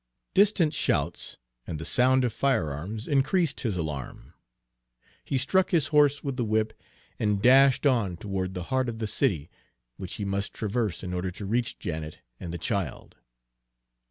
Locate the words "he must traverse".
10.15-11.03